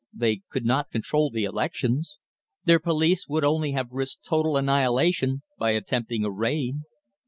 They 0.11 0.37
could 0.49 0.65
not 0.65 0.89
control 0.89 1.29
the 1.29 1.43
elections. 1.43 2.17
Their 2.65 2.79
police 2.79 3.27
would 3.27 3.43
only 3.43 3.73
have 3.73 3.91
risked 3.91 4.25
total 4.25 4.57
annihilation 4.57 5.43
by 5.59 5.73
attempting 5.73 6.25
a 6.25 6.31
raid. 6.31 6.77